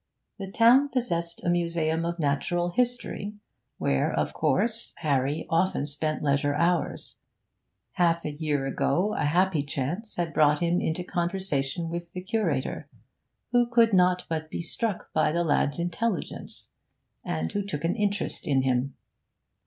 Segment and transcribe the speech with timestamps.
[0.39, 3.35] The town possessed a museum of Natural History,
[3.77, 7.17] where, of course, Harry had often spent leisure hours.
[7.91, 12.87] Half a year ago a happy chance had brought him into conversation with the curator,
[13.51, 16.71] who could not but be struck by the lad's intelligence,
[17.23, 18.95] and who took an interest in him.